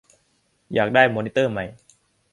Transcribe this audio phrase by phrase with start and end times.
[0.73, 1.65] อยากได้มอนิเตอร์ใหม่